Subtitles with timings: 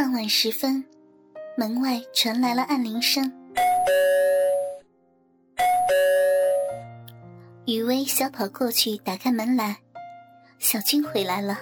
[0.00, 0.82] 傍晚时分，
[1.58, 3.30] 门外传来了按铃声。
[7.66, 9.76] 雨薇小跑过去，打开门来，
[10.58, 11.58] 小军回来了。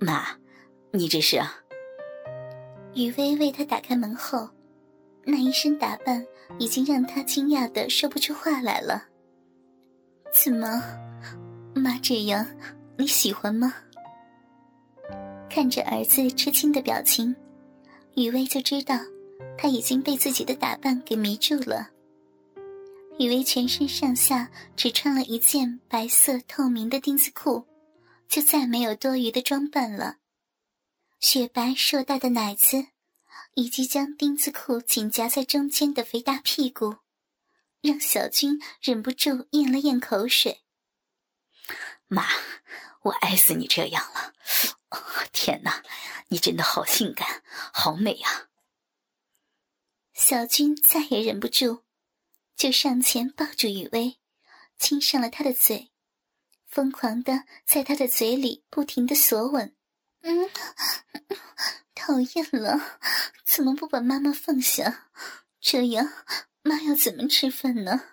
[0.00, 0.22] 妈，
[0.90, 1.40] 你这是？
[2.92, 4.46] 雨薇为他打开门后，
[5.24, 6.22] 那一身打扮
[6.58, 9.02] 已经让他惊讶的说不出话来了。
[10.30, 10.82] 怎么，
[11.74, 12.46] 妈这样
[12.98, 13.72] 你喜欢吗？
[15.54, 17.36] 看着儿子吃惊的表情，
[18.14, 18.98] 雨薇就知道
[19.58, 21.90] 他已经被自己的打扮给迷住了。
[23.18, 27.66] 雨薇全身上下只穿了一件白色透明的丁字裤，
[28.28, 30.16] 就再没有多余的装扮了。
[31.20, 32.86] 雪白硕大的奶子，
[33.52, 36.96] 以及将丁字裤紧夹在中间的肥大屁股，
[37.82, 40.62] 让小军忍不住咽了咽口水。
[42.08, 42.24] 妈，
[43.02, 44.32] 我爱死你这样了。
[45.32, 45.82] 天哪，
[46.28, 47.42] 你真的好性感，
[47.72, 48.48] 好美啊！
[50.12, 51.82] 小军再也忍不住，
[52.56, 54.18] 就上前抱住雨薇，
[54.78, 55.90] 亲上了她的嘴，
[56.66, 59.74] 疯狂的在她的嘴里不停的索吻。
[60.20, 60.50] 嗯，
[61.94, 62.98] 讨厌了，
[63.44, 65.10] 怎么不把妈妈放下？
[65.60, 66.12] 这样
[66.62, 68.08] 妈要怎么吃饭呢？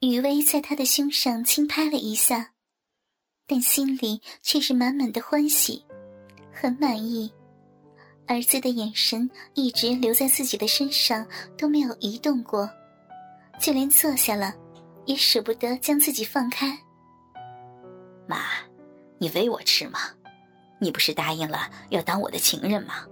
[0.00, 2.51] 雨薇在他的胸上轻拍了一下。
[3.52, 5.84] 但心里却是满满的欢喜，
[6.50, 7.30] 很满意。
[8.26, 11.26] 儿子的眼神一直留在自己的身上，
[11.58, 12.66] 都没有移动过，
[13.60, 14.54] 就连坐下了，
[15.04, 16.66] 也舍不得将自己放开。
[18.26, 18.38] 妈，
[19.18, 19.98] 你喂我吃吗？
[20.80, 23.06] 你不是答应了要当我的情人吗？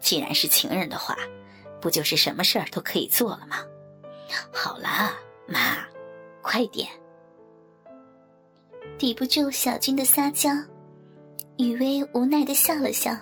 [0.00, 1.16] 既然是情人的话，
[1.80, 3.56] 不就是什么事儿都可以做了吗？
[4.52, 5.14] 好了，
[5.46, 5.82] 妈，
[6.42, 6.86] 快点。
[8.98, 10.50] 抵不住小军的撒娇，
[11.56, 13.16] 雨薇无奈的笑了笑，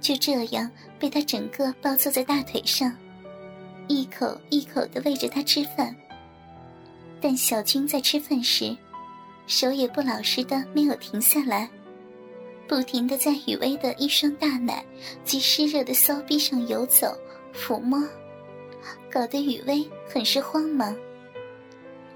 [0.00, 2.92] 就这样被他整个抱坐在大腿上，
[3.86, 5.94] 一口一口的喂着他吃饭。
[7.20, 8.76] 但小军在吃饭时，
[9.46, 11.70] 手也不老实的没有停下来，
[12.66, 14.84] 不停的在雨薇的一双大奶
[15.22, 17.16] 及湿热的骚逼上游走、
[17.54, 18.02] 抚摸，
[19.08, 20.96] 搞得雨薇很是慌忙，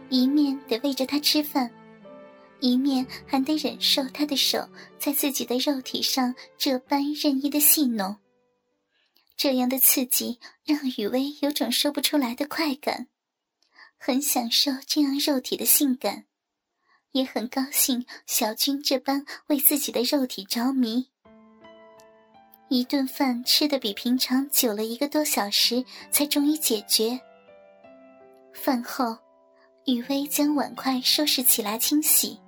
[0.09, 1.71] 一面得喂着他吃饭。
[2.65, 4.67] 一面还得忍受他的手
[4.99, 8.17] 在自己的肉体上这般任意的戏弄，
[9.37, 13.09] 这样的刺激让雨薇有种说不出来的快感，
[13.99, 16.25] 很享受这样肉体的性感，
[17.13, 21.11] 也很高兴小军这般为自己的肉体着迷。
[22.71, 27.21] 一顿饭吃的比平常久了一个多小时，才终于解决。
[28.55, 29.19] 饭后，
[29.85, 32.41] 雨薇将碗筷收拾起来清洗。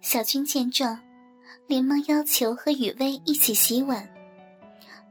[0.00, 0.98] 小军见状，
[1.66, 4.08] 连忙要求和雨薇一起洗碗，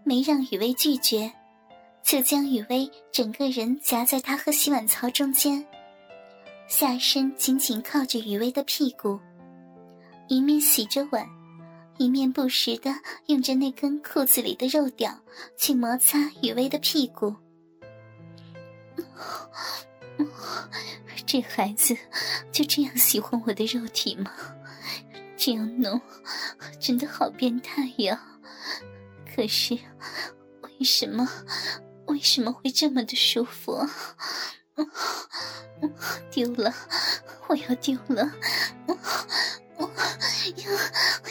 [0.03, 1.31] 没让雨薇拒绝，
[2.01, 5.65] 就将雨薇整个人夹在他和洗碗槽中间，
[6.67, 9.19] 下身紧紧靠着雨薇的屁股，
[10.27, 11.27] 一面洗着碗，
[11.97, 12.93] 一面不时的
[13.25, 15.13] 用着那根裤子里的肉屌
[15.57, 17.35] 去摩擦雨薇的屁股。
[21.25, 21.97] 这孩子
[22.51, 24.31] 就这样喜欢我的肉体吗？
[25.37, 25.99] 这样弄，
[26.79, 28.21] 真的好变态呀！
[29.35, 29.77] 可是，
[30.61, 31.27] 为什么，
[32.07, 33.85] 为什么会这么的舒服？
[36.31, 36.73] 丢了，
[37.47, 38.31] 我要丢了！
[39.77, 39.89] 我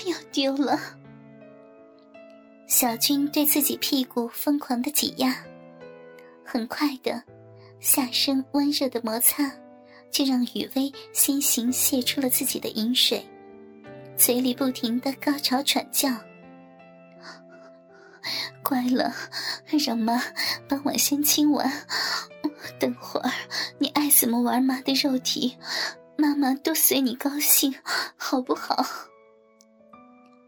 [0.04, 0.78] 要要丢了！
[2.66, 5.34] 小军对自己屁股疯狂的挤压，
[6.44, 7.22] 很快的，
[7.80, 9.50] 下身温热的摩擦，
[10.10, 13.26] 就让雨薇先行泄出了自己的饮水。
[14.16, 16.08] 嘴里不停的高潮喘叫，
[18.62, 19.12] 乖了，
[19.84, 20.22] 让妈
[20.68, 21.70] 帮我先亲完，
[22.78, 23.30] 等会儿
[23.78, 25.56] 你爱怎么玩妈的肉体，
[26.16, 27.74] 妈妈都随你高兴，
[28.16, 28.84] 好不好？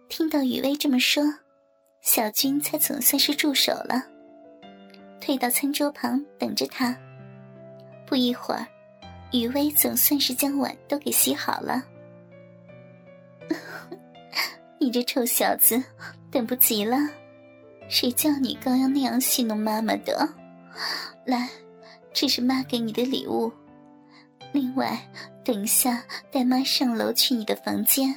[0.08, 1.22] 听到雨薇这么说，
[2.00, 4.02] 小军才总算是住手了，
[5.20, 6.96] 退到餐桌旁等着他。
[8.06, 8.66] 不一会儿，
[9.32, 11.84] 雨薇总算是将碗都给洗好了。
[14.86, 15.82] 你这臭小子，
[16.30, 16.96] 等不及了！
[17.88, 20.32] 谁叫你刚刚那样戏弄妈妈的？
[21.24, 21.50] 来，
[22.12, 23.52] 这是妈给你的礼物。
[24.52, 24.96] 另外，
[25.44, 28.16] 等一下带妈上楼去你的房间，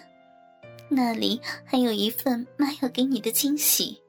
[0.90, 4.00] 那里还有一份妈要给你的惊喜。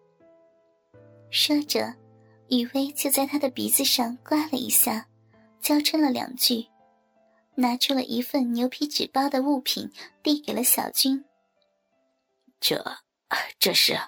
[1.31, 1.95] 说着，
[2.51, 5.07] 雨薇就在他的鼻子上刮了一下，
[5.63, 6.67] 娇嗔了两句，
[7.55, 9.91] 拿出了一份牛皮纸包的物品，
[10.23, 11.25] 递给了小军。
[12.61, 12.99] 这
[13.59, 13.99] 这是。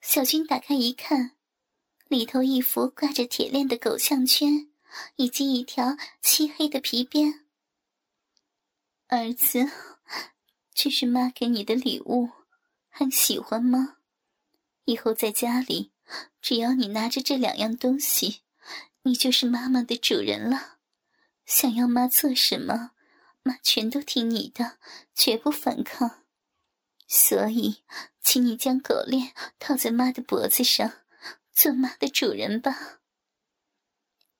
[0.00, 1.36] 小军打开一看，
[2.08, 4.68] 里头一副挂着铁链的狗项圈，
[5.14, 7.46] 以及一条漆黑的皮鞭。
[9.06, 9.70] 儿子，
[10.74, 12.30] 这是妈给你的礼物，
[12.88, 13.98] 还喜欢吗？
[14.84, 15.92] 以后在家里，
[16.40, 18.42] 只要你拿着这两样东西，
[19.02, 20.78] 你就是妈妈的主人了。
[21.46, 22.90] 想要妈做什么，
[23.42, 24.78] 妈全都听你的，
[25.14, 26.21] 绝不反抗。
[27.14, 27.82] 所以，
[28.22, 30.90] 请你将狗链套在妈的脖子上，
[31.52, 33.00] 做妈的主人吧。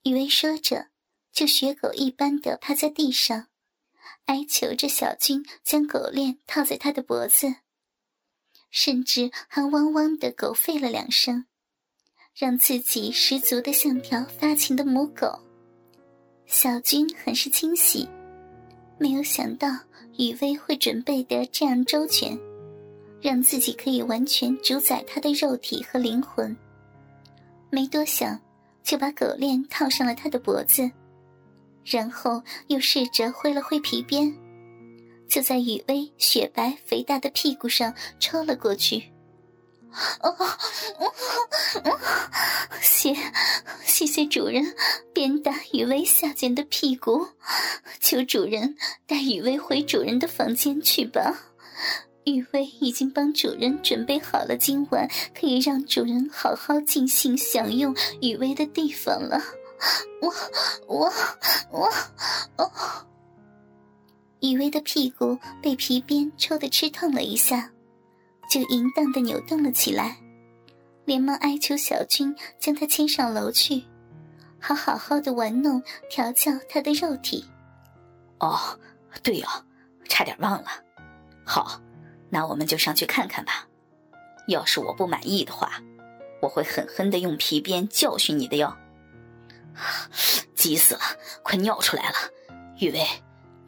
[0.04, 0.88] 雨薇说着，
[1.30, 3.48] 就学狗一般的趴在地上，
[4.24, 7.56] 哀求着小军将狗链套在他的脖子，
[8.70, 11.44] 甚至还汪汪的狗吠了两声，
[12.34, 15.38] 让自己十足的像条发情的母狗。
[16.46, 18.08] 小军很是惊喜，
[18.98, 19.68] 没有想到
[20.16, 22.34] 雨薇会准备的这样周全。
[23.22, 26.54] 让自己可以完全主宰他的肉体和灵魂。
[27.70, 28.38] 没多想，
[28.82, 30.90] 就把狗链套上了他的脖子，
[31.84, 34.36] 然后又试着挥了挥皮鞭，
[35.28, 39.04] 就在雨薇雪白肥大的屁股上抽了过去。
[40.20, 40.34] 哦，
[42.80, 43.14] 谢，
[43.84, 44.74] 谢谢主人，
[45.12, 47.28] 鞭打雨薇下贱的屁股，
[48.00, 48.74] 求主人
[49.06, 51.51] 带雨薇回主人的房间去吧。
[52.24, 59.40] 雨薇已经帮主人准备好了今晚可以让主人好好尽兴享用雨薇的地方了。
[60.20, 60.32] 我
[60.86, 61.12] 我
[61.72, 61.88] 我
[62.56, 62.70] 哦！
[64.40, 67.72] 雨薇的屁股被皮鞭抽得吃痛了一下，
[68.48, 70.16] 就淫荡的扭动了起来，
[71.04, 73.82] 连忙哀求小军将她牵上楼去，
[74.60, 77.44] 好好好的玩弄调教她的肉体。
[78.38, 78.56] 哦，
[79.24, 79.48] 对哦，
[80.08, 80.68] 差点忘了，
[81.44, 81.80] 好。
[82.32, 83.68] 那我们就上去看看吧。
[84.48, 85.70] 要是我不满意的话，
[86.40, 88.74] 我会狠狠的用皮鞭教训你的哟。
[90.56, 91.00] 急死了，
[91.42, 92.16] 快尿出来了！
[92.78, 93.04] 雨薇，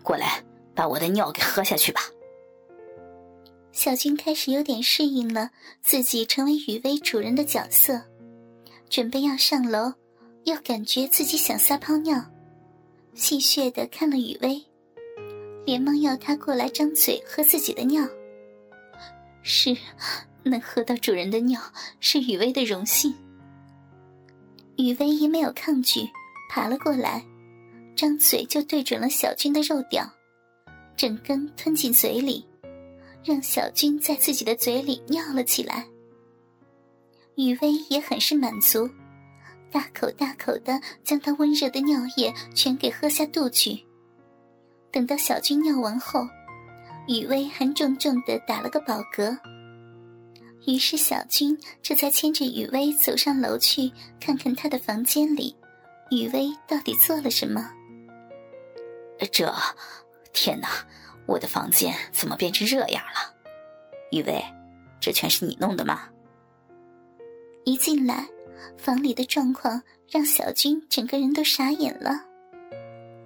[0.03, 0.43] 过来
[0.75, 2.01] 把我的尿给喝下去吧。
[3.73, 5.51] 小军开始有点适应了
[5.83, 8.01] 自己成为雨薇主人的角色，
[8.89, 9.93] 准备要上楼，
[10.45, 12.25] 又感觉自己想撒泡尿，
[13.15, 14.65] 戏谑的看了雨薇，
[15.67, 18.03] 连忙要她过来张嘴喝自己的尿。
[19.47, 19.77] 是，
[20.43, 21.61] 能喝到主人的尿
[22.01, 23.15] 是雨薇的荣幸。
[24.79, 26.01] 雨薇也没有抗拒，
[26.51, 27.23] 爬了过来，
[27.95, 30.11] 张嘴就对准了小军的肉屌，
[30.97, 32.43] 整根吞进嘴里，
[33.23, 35.87] 让小军在自己的嘴里尿了起来。
[37.37, 38.89] 雨薇也很是满足，
[39.71, 43.79] 大口大口的将他温热的尿液全给喝下肚去。
[44.91, 46.27] 等到小军尿完后。
[47.07, 49.37] 雨薇还重重的打了个饱嗝，
[50.67, 55.55] 于是小军这才牵着雨薇走上楼去，看看他的房间里，
[56.11, 57.71] 雨薇到底做了什么。
[59.31, 59.55] 这，
[60.33, 60.69] 天哪，
[61.27, 63.35] 我的房间怎么变成这样了？
[64.11, 64.43] 雨薇，
[64.99, 66.09] 这全是你弄的吗？
[67.65, 68.27] 一进来，
[68.79, 72.25] 房里的状况让小军整个人都傻眼了。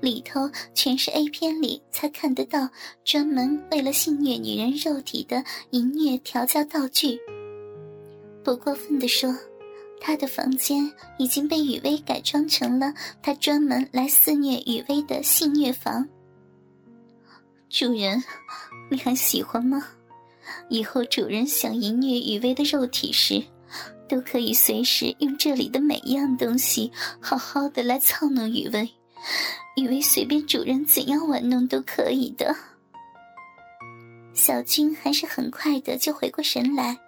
[0.00, 2.68] 里头全是 A 片里才看得到，
[3.04, 7.18] 专门为了性虐女人肉体的淫虐调教道具。
[8.44, 9.34] 不过分的说，
[10.00, 16.08] 他的房间已经被雨薇改装成了他专门来肆虐雨薇的性虐房。
[17.68, 18.22] 主人，
[18.90, 19.88] 你还喜欢吗？
[20.70, 23.42] 以后主人想淫虐雨薇的肉体时，
[24.08, 28.88] 都可以随时用这里的每一样东西，好好的来操弄雨薇。
[29.76, 32.54] 以为随便主人怎样玩弄都可以的，
[34.34, 36.98] 小军还是很快的就回过神来，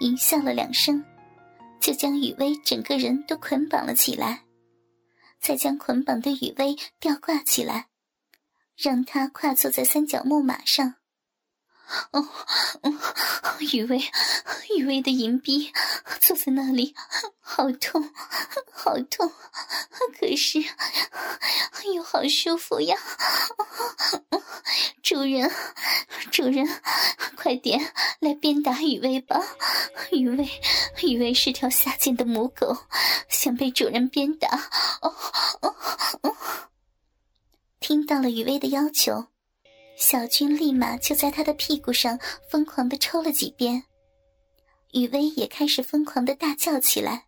[0.00, 1.04] 淫笑了两声，
[1.80, 4.42] 就将雨薇整个人都捆绑了起来，
[5.40, 7.88] 再将捆绑的雨薇吊挂起来，
[8.76, 10.94] 让她跨坐在三角木马上。
[12.12, 12.28] 哦，
[13.72, 13.98] 雨薇，
[14.76, 15.72] 雨薇的银币
[16.20, 16.94] 坐在那里，
[17.40, 18.10] 好痛，
[18.70, 19.30] 好痛，
[20.18, 20.60] 可是
[21.94, 22.96] 又好舒服呀！
[25.02, 25.50] 主人，
[26.30, 26.66] 主人，
[27.36, 29.40] 快点来鞭打雨薇吧！
[30.10, 30.48] 雨薇，
[31.02, 32.76] 雨薇是条下贱的母狗，
[33.28, 34.48] 想被主人鞭打。
[35.02, 35.14] 哦
[35.60, 35.74] 哦
[36.22, 36.36] 哦！
[37.80, 39.26] 听到了雨薇的要求。
[40.02, 42.18] 小军立马就在他的屁股上
[42.48, 43.84] 疯狂的抽了几鞭，
[44.90, 47.26] 雨薇也开始疯狂的大叫起来。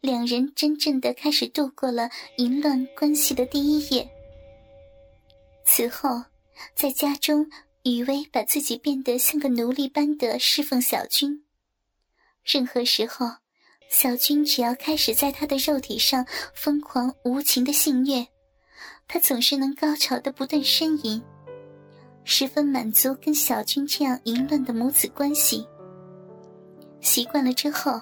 [0.00, 4.08] 两人真正的开始度过了淫乱关系的第一夜。
[5.66, 6.24] 此后，
[6.74, 7.46] 在家中，
[7.82, 11.44] 雨薇把自己变得像个奴隶般的侍奉小军。
[12.42, 13.26] 任何时候，
[13.90, 18.26] 小军只要开始在他的肉体上疯狂无情的性虐，
[19.06, 21.22] 他总是能高潮的不断呻吟，
[22.28, 25.64] 十分满足跟小军这样淫乱的母子关系。
[27.00, 28.00] 习惯了之后，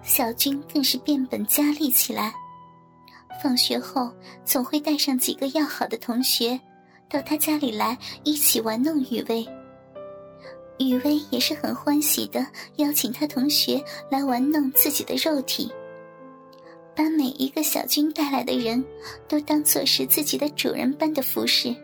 [0.00, 2.32] 小军更是变本加厉起来。
[3.42, 4.12] 放学后，
[4.44, 6.58] 总会带上几个要好的同学。
[7.10, 9.44] 到他家里来一起玩弄雨薇，
[10.78, 12.46] 雨薇也是很欢喜的，
[12.76, 15.72] 邀请他同学来玩弄自己的肉体，
[16.94, 18.84] 把每一个小军带来的人
[19.26, 21.74] 都当做是自己的主人般的服侍。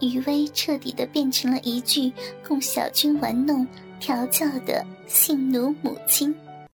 [0.00, 2.12] 余威彻底的变成了一具
[2.46, 3.66] 供小军玩弄、
[4.00, 6.34] 调教的性奴母亲。